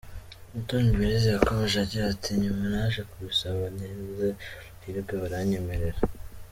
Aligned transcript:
Umutoni 0.51 0.95
Belise 0.97 1.29
yakomeje 1.35 1.75
agira 1.83 2.05
ati: 2.13 2.29
"Nyuma 2.41 2.63
naje 2.73 3.01
kubisaba 3.09 3.61
ngize 3.71 4.27
amahirwe 4.33 5.13
baranyemerera. 5.21 5.99